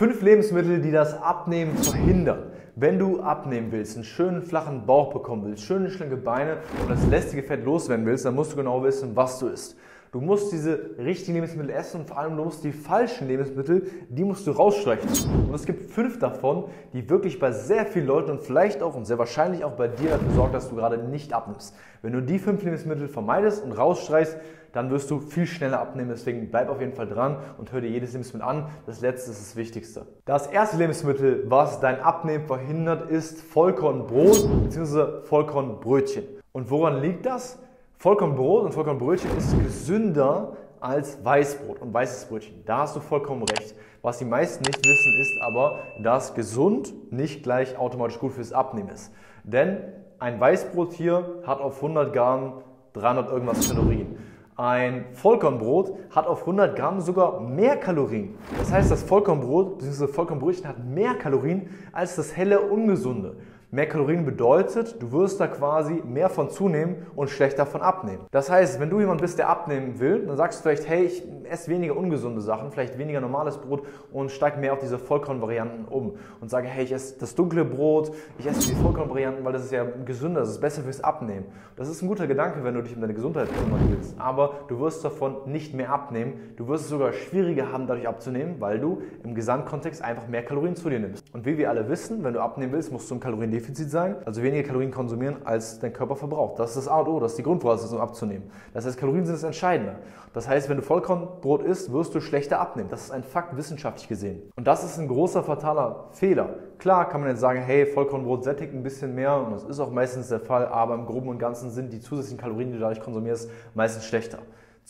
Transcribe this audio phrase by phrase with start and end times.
[0.00, 2.44] Fünf Lebensmittel, die das Abnehmen verhindern.
[2.74, 7.06] Wenn du abnehmen willst, einen schönen flachen Bauch bekommen willst, schöne schlanke Beine und das
[7.08, 9.76] lästige Fett loswerden willst, dann musst du genau wissen, was du isst.
[10.12, 14.24] Du musst diese richtigen Lebensmittel essen und vor allem du musst die falschen Lebensmittel, die
[14.24, 15.08] musst du rausstreichen.
[15.46, 19.04] Und es gibt fünf davon, die wirklich bei sehr vielen Leuten und vielleicht auch und
[19.04, 21.76] sehr wahrscheinlich auch bei dir dafür sorgen, dass du gerade nicht abnimmst.
[22.02, 24.36] Wenn du die fünf Lebensmittel vermeidest und rausstreichst,
[24.72, 26.08] dann wirst du viel schneller abnehmen.
[26.08, 28.66] Deswegen bleib auf jeden Fall dran und hör dir jedes Lebensmittel an.
[28.86, 30.06] Das letzte ist das Wichtigste.
[30.24, 35.22] Das erste Lebensmittel, was dein Abnehmen verhindert, ist Vollkornbrot bzw.
[35.22, 36.24] Vollkornbrötchen.
[36.50, 37.60] Und woran liegt das?
[38.00, 42.64] Vollkornbrot und Vollkornbrötchen ist gesünder als Weißbrot und weißes Brötchen.
[42.64, 43.74] Da hast du vollkommen recht.
[44.00, 48.88] Was die meisten nicht wissen, ist aber, dass gesund nicht gleich automatisch gut fürs Abnehmen
[48.88, 49.12] ist.
[49.44, 49.82] Denn
[50.18, 52.62] ein Weißbrot hier hat auf 100 Gramm
[52.94, 54.16] 300 irgendwas Kalorien.
[54.56, 58.38] Ein Vollkornbrot hat auf 100 Gramm sogar mehr Kalorien.
[58.56, 60.06] Das heißt, das Vollkornbrot bzw.
[60.06, 63.36] Vollkornbrötchen hat mehr Kalorien als das helle Ungesunde.
[63.72, 68.26] Mehr Kalorien bedeutet, du wirst da quasi mehr von zunehmen und schlechter von abnehmen.
[68.32, 71.22] Das heißt, wenn du jemand bist, der abnehmen will, dann sagst du vielleicht, hey, ich
[71.48, 76.14] esse weniger ungesunde Sachen, vielleicht weniger normales Brot und steig mehr auf diese Vollkornvarianten um
[76.40, 79.70] und sage, hey, ich esse das dunkle Brot, ich esse die Vollkornvarianten, weil das ist
[79.70, 81.44] ja gesünder, das ist besser fürs Abnehmen.
[81.76, 84.18] Das ist ein guter Gedanke, wenn du dich um deine Gesundheit kümmern willst.
[84.18, 86.54] Aber du wirst davon nicht mehr abnehmen.
[86.56, 90.74] Du wirst es sogar schwieriger haben, dadurch abzunehmen, weil du im Gesamtkontext einfach mehr Kalorien
[90.74, 91.24] zu dir nimmst.
[91.32, 94.16] Und wie wir alle wissen, wenn du abnehmen willst, musst du im Kalorien Kaloriendefizit sein,
[94.24, 96.58] also weniger Kalorien konsumieren, als dein Körper verbraucht.
[96.58, 98.50] Das ist das A und O, das ist die Grundvoraussetzung abzunehmen.
[98.74, 99.96] Das heißt, Kalorien sind das Entscheidende.
[100.32, 102.88] Das heißt, wenn du Vollkornbrot isst, wirst du schlechter abnehmen.
[102.88, 104.42] Das ist ein Fakt wissenschaftlich gesehen.
[104.56, 106.54] Und das ist ein großer fataler Fehler.
[106.78, 109.90] Klar kann man jetzt sagen, hey, Vollkornbrot sättigt ein bisschen mehr und das ist auch
[109.90, 113.00] meistens der Fall, aber im Groben und Ganzen sind die zusätzlichen Kalorien, die du dadurch
[113.00, 114.38] konsumierst, meistens schlechter.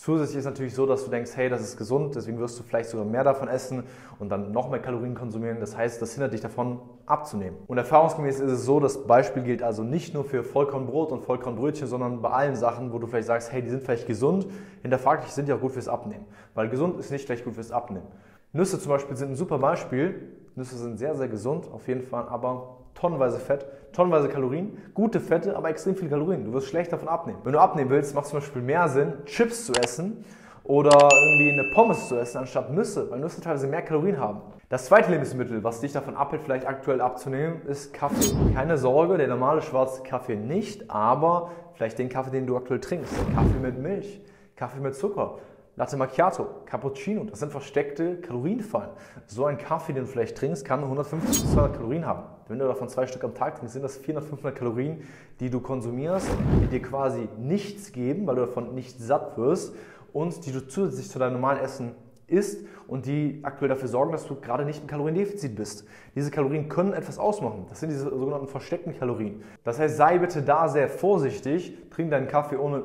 [0.02, 2.88] Zusätzlich ist natürlich so, dass du denkst, hey, das ist gesund, deswegen wirst du vielleicht
[2.88, 3.84] sogar mehr davon essen
[4.18, 5.60] und dann noch mehr Kalorien konsumieren.
[5.60, 7.58] Das heißt, das hindert dich davon abzunehmen.
[7.66, 11.86] Und erfahrungsgemäß ist es so, das Beispiel gilt also nicht nur für Vollkornbrot und Vollkornbrötchen,
[11.86, 14.46] sondern bei allen Sachen, wo du vielleicht sagst, hey, die sind vielleicht gesund,
[14.80, 16.24] hinterfrag dich, sind die auch gut fürs Abnehmen.
[16.54, 18.06] Weil gesund ist nicht gleich gut fürs Abnehmen.
[18.54, 20.32] Nüsse zum Beispiel sind ein super Beispiel.
[20.60, 25.56] Nüsse sind sehr, sehr gesund, auf jeden Fall, aber tonnenweise Fett, tonnenweise Kalorien, gute Fette,
[25.56, 26.44] aber extrem viele Kalorien.
[26.44, 27.38] Du wirst schlecht davon abnehmen.
[27.44, 30.22] Wenn du abnehmen willst, macht es zum Beispiel mehr Sinn, Chips zu essen
[30.62, 34.42] oder irgendwie eine Pommes zu essen anstatt Nüsse, weil Nüsse teilweise mehr Kalorien haben.
[34.68, 38.34] Das zweite Lebensmittel, was dich davon abhält, vielleicht aktuell abzunehmen, ist Kaffee.
[38.54, 43.14] Keine Sorge, der normale schwarze Kaffee nicht, aber vielleicht den Kaffee, den du aktuell trinkst.
[43.34, 44.20] Kaffee mit Milch,
[44.56, 45.38] Kaffee mit Zucker.
[45.80, 48.90] Latte Macchiato, Cappuccino, das sind versteckte Kalorienfallen.
[49.24, 52.24] So ein Kaffee, den du vielleicht trinkst, kann 150 bis 200 Kalorien haben.
[52.48, 55.00] Wenn du davon zwei Stück am Tag trinkst, sind das 400, 500 Kalorien,
[55.40, 56.28] die du konsumierst,
[56.60, 59.74] die dir quasi nichts geben, weil du davon nicht satt wirst
[60.12, 61.94] und die du zusätzlich zu deinem normalen Essen
[62.26, 65.86] isst und die aktuell dafür sorgen, dass du gerade nicht im Kaloriendefizit bist.
[66.14, 67.64] Diese Kalorien können etwas ausmachen.
[67.70, 69.42] Das sind diese sogenannten versteckten Kalorien.
[69.64, 72.82] Das heißt, sei bitte da sehr vorsichtig, trink deinen Kaffee ohne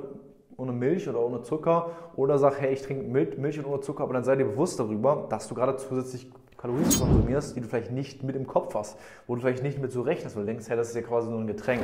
[0.57, 4.13] ohne Milch oder ohne Zucker oder sag, hey, ich trinke Milch und ohne Zucker, aber
[4.13, 6.29] dann sei dir bewusst darüber, dass du gerade zusätzlich
[6.65, 9.91] Kalorien konsumierst, die du vielleicht nicht mit im Kopf hast, wo du vielleicht nicht mit
[9.91, 11.81] so rechnest, weil du denkst, hey, das ist ja quasi nur ein Getränk.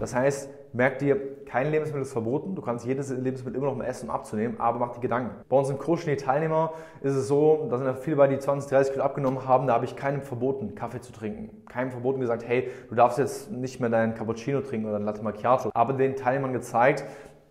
[0.00, 3.84] Das heißt, merk dir, kein Lebensmittel ist verboten, du kannst jedes Lebensmittel immer noch mal
[3.84, 5.30] essen, um abzunehmen, aber mach dir Gedanken.
[5.48, 8.68] Bei uns im Kurs Teilnehmer ist es so, da sind ja viele bei, die 20,
[8.68, 11.64] 30 Kilo abgenommen haben, da habe ich keinem verboten, Kaffee zu trinken.
[11.66, 15.22] Keinem verboten gesagt, hey, du darfst jetzt nicht mehr deinen Cappuccino trinken oder dein Latte
[15.22, 15.70] Macchiato.
[15.72, 17.04] Aber den Teilnehmern gezeigt,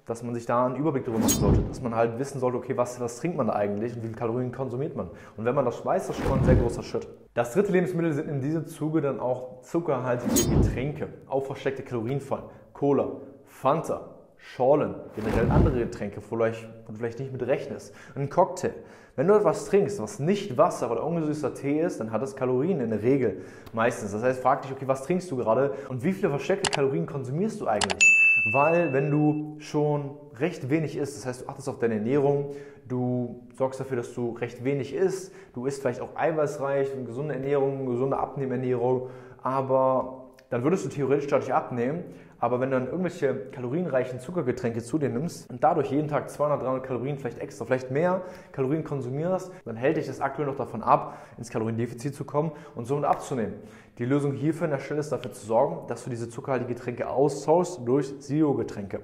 [0.07, 2.75] dass man sich da einen Überblick darüber machen sollte, dass man halt wissen sollte, okay,
[2.75, 5.09] was, was trinkt man eigentlich und wie viele Kalorien konsumiert man.
[5.35, 7.07] Und wenn man das weiß, das ist schon ein sehr großer Schritt.
[7.33, 13.11] Das dritte Lebensmittel sind in diesem Zuge dann auch zuckerhaltige Getränke, auch versteckte Kalorienfallen, Cola,
[13.45, 16.53] Fanta, Schorlen, generell andere Getränke, wo du
[16.93, 17.93] vielleicht nicht mit rechnest.
[18.15, 18.73] Ein Cocktail.
[19.17, 22.79] Wenn du etwas trinkst, was nicht Wasser oder ungesüßter Tee ist, dann hat es Kalorien
[22.79, 23.41] in der Regel
[23.73, 24.11] meistens.
[24.11, 27.59] Das heißt, frag dich, okay, was trinkst du gerade und wie viele versteckte Kalorien konsumierst
[27.59, 28.16] du eigentlich?
[28.53, 32.53] Weil wenn du schon recht wenig isst, das heißt, du achtest auf deine Ernährung,
[32.87, 37.33] du sorgst dafür, dass du recht wenig isst, du isst vielleicht auch eiweißreich, eine gesunde
[37.33, 39.09] Ernährung, eine gesunde Abnehmernährung,
[39.41, 42.03] aber dann würdest du theoretisch dadurch abnehmen,
[42.39, 46.61] aber wenn du dann irgendwelche kalorienreichen Zuckergetränke zu dir nimmst und dadurch jeden Tag 200,
[46.61, 48.21] 300 Kalorien, vielleicht extra, vielleicht mehr
[48.51, 52.85] Kalorien konsumierst, dann hält dich das aktuell noch davon ab, ins Kaloriendefizit zu kommen und
[52.85, 53.55] somit abzunehmen.
[53.97, 57.09] Die Lösung hierfür an der Stelle ist dafür zu sorgen, dass du diese zuckerhaltigen Getränke
[57.09, 59.01] austauschst durch Zero-Getränke.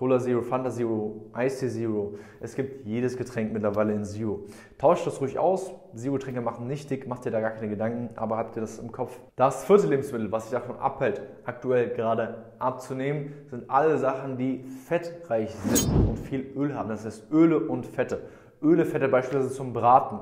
[0.00, 2.14] Cola Zero, Fanta Zero, Ice Zero.
[2.40, 4.44] Es gibt jedes Getränk mittlerweile in Zero.
[4.78, 5.74] Tauscht das ruhig aus.
[5.94, 8.92] Zero-Tränke machen nicht dick, macht dir da gar keine Gedanken, aber habt ihr das im
[8.92, 9.20] Kopf.
[9.36, 15.54] Das vierte Lebensmittel, was sich davon abhält, aktuell gerade abzunehmen, sind alle Sachen, die fettreich
[15.66, 16.88] sind und viel Öl haben.
[16.88, 18.22] Das heißt Öle und Fette.
[18.62, 20.20] Öle, Fette beispielsweise zum Braten,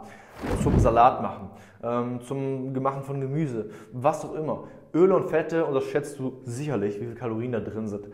[0.60, 1.50] zum Salat machen,
[1.84, 4.64] ähm, zum Machen von Gemüse, was auch immer.
[4.94, 8.08] Öle und Fette unterschätzt du sicherlich, wie viele Kalorien da drin sind.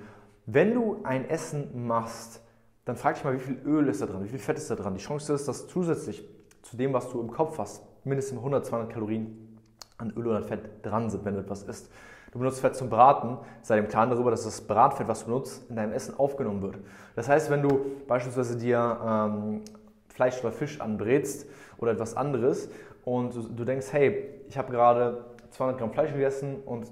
[0.47, 2.43] Wenn du ein Essen machst,
[2.85, 4.75] dann frag dich mal, wie viel Öl ist da drin, wie viel Fett ist da
[4.75, 4.95] drin.
[4.95, 6.25] Die Chance ist, dass zusätzlich
[6.63, 9.59] zu dem, was du im Kopf hast, mindestens 100, 200 Kalorien
[9.97, 11.91] an Öl oder Fett dran sind, wenn du etwas isst.
[12.33, 15.71] Du benutzt Fett zum Braten, sei dem klar darüber, dass das Bratfett, was du benutzt,
[15.71, 16.79] in deinem Essen aufgenommen wird.
[17.15, 19.63] Das heißt, wenn du beispielsweise dir ähm,
[20.09, 21.47] Fleisch oder Fisch anbrätst
[21.79, 22.69] oder etwas anderes
[23.05, 26.91] und du, du denkst, hey, ich habe gerade 200 Gramm Fleisch gegessen und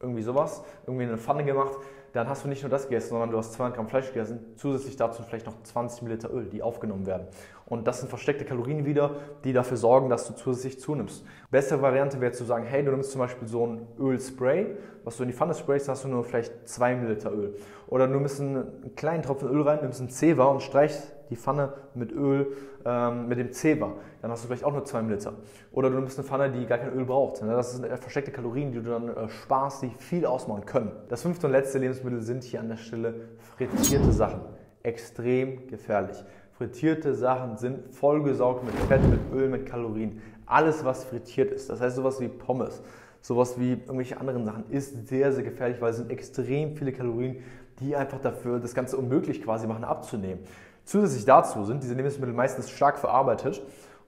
[0.00, 1.76] irgendwie sowas, irgendwie eine Pfanne gemacht,
[2.14, 4.96] dann hast du nicht nur das gegessen, sondern du hast 200 Gramm Fleisch gegessen, zusätzlich
[4.96, 7.26] dazu vielleicht noch 20 Milliliter Öl, die aufgenommen werden.
[7.66, 11.24] Und das sind versteckte Kalorien wieder, die dafür sorgen, dass du zusätzlich zunimmst.
[11.50, 15.24] Beste Variante wäre zu sagen, hey, du nimmst zum Beispiel so ein Ölspray, was du
[15.24, 17.56] in die Pfanne sprayst, hast du nur vielleicht 2 Milliliter Öl.
[17.88, 21.72] Oder du nimmst einen kleinen Tropfen Öl rein, nimmst einen Zewa und streichst die Pfanne
[21.94, 22.48] mit Öl,
[22.84, 23.92] ähm, mit dem Zewa.
[24.22, 25.32] Dann hast du vielleicht auch nur 2 Milliliter.
[25.72, 27.42] Oder du nimmst eine Pfanne, die gar kein Öl braucht.
[27.42, 27.52] Ne?
[27.52, 30.92] Das sind versteckte Kalorien, die du dann äh, sparst, die viel ausmachen können.
[31.08, 33.14] Das fünfte und letzte Lebensmittel sind hier an der Stelle
[33.56, 34.40] frittierte Sachen.
[34.82, 36.22] Extrem gefährlich.
[36.56, 40.20] Frittierte Sachen sind vollgesaugt mit Fett, mit Öl, mit Kalorien.
[40.46, 42.82] Alles, was frittiert ist, das heißt sowas wie Pommes,
[43.20, 47.38] sowas wie irgendwelche anderen Sachen, ist sehr, sehr gefährlich, weil es sind extrem viele Kalorien,
[47.80, 50.40] die einfach dafür das Ganze unmöglich quasi machen abzunehmen.
[50.84, 53.62] Zusätzlich dazu sind diese Lebensmittel meistens stark verarbeitet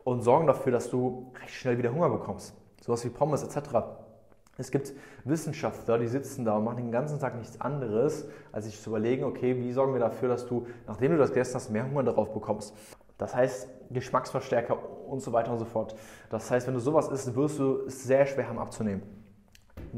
[0.05, 2.55] und sorgen dafür, dass du recht schnell wieder Hunger bekommst.
[2.81, 3.71] Sowas wie Pommes etc.
[4.59, 4.93] Es gibt
[5.25, 9.25] Wissenschaftler, die sitzen da und machen den ganzen Tag nichts anderes, als sich zu überlegen,
[9.25, 12.33] okay, wie sorgen wir dafür, dass du, nachdem du das gegessen hast, mehr Hunger darauf
[12.33, 12.75] bekommst.
[13.19, 14.79] Das heißt, Geschmacksverstärker
[15.09, 15.97] und so weiter und so fort.
[16.31, 19.03] Das heißt, wenn du sowas isst, wirst du es sehr schwer haben abzunehmen.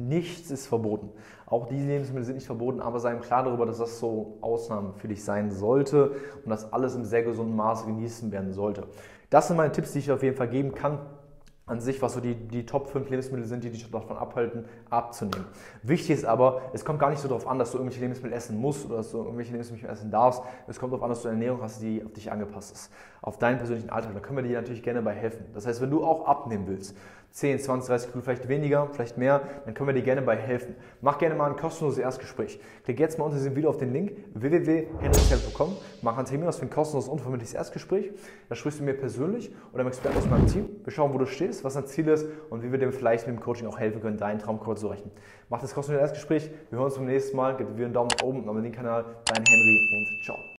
[0.07, 1.11] Nichts ist verboten.
[1.47, 4.95] Auch diese Lebensmittel sind nicht verboten, aber sei ihm klar darüber, dass das so Ausnahmen
[4.95, 6.13] für dich sein sollte
[6.45, 8.87] und dass alles im sehr gesunden Maße genießen werden sollte.
[9.31, 11.01] Das sind meine Tipps, die ich auf jeden Fall geben kann
[11.69, 15.47] an sich, was so die, die Top 5 Lebensmittel sind, die dich davon abhalten, abzunehmen.
[15.83, 18.59] Wichtig ist aber, es kommt gar nicht so darauf an, dass du irgendwelche Lebensmittel essen
[18.59, 20.43] musst oder dass du irgendwelche Lebensmittel essen darfst.
[20.67, 23.39] Es kommt darauf an, dass du eine Ernährung hast, die auf dich angepasst ist, auf
[23.39, 24.15] deinen persönlichen Alltag.
[24.15, 25.45] Da können wir dir natürlich gerne bei helfen.
[25.53, 26.97] Das heißt, wenn du auch abnehmen willst,
[27.31, 30.75] 10, 20, 30 Kilo, vielleicht weniger, vielleicht mehr, dann können wir dir gerne bei helfen.
[31.01, 32.59] Mach gerne mal ein kostenloses Erstgespräch.
[32.85, 36.67] Klick jetzt mal unter diesem Video auf den Link www.henrysfeld.com, mach einen Termin aus für
[36.67, 38.11] ein kostenloses, unverbindliches Erstgespräch.
[38.49, 40.69] Da sprichst du mir persönlich oder einem Experten aus meinem Team.
[40.83, 43.37] Wir schauen, wo du stehst, was dein Ziel ist und wie wir dir vielleicht mit
[43.37, 45.13] dem Coaching auch helfen können, deinen Traumkörper zu rechnen.
[45.49, 46.51] Mach das kostenlose Erstgespräch.
[46.71, 47.57] Wir hören uns beim nächsten Mal.
[47.57, 49.05] Gib dir einen Daumen nach oben und abonniere den Kanal.
[49.27, 50.49] Dein Henry und ciao.